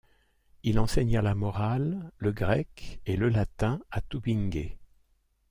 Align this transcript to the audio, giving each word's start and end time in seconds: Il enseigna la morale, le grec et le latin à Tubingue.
Il 0.63 0.79
enseigna 0.79 1.21
la 1.21 1.35
morale, 1.35 2.11
le 2.17 2.31
grec 2.31 2.99
et 3.05 3.15
le 3.15 3.29
latin 3.29 3.79
à 3.91 4.01
Tubingue. 4.01 4.75